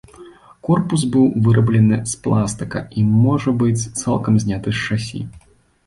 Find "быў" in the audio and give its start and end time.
1.15-1.25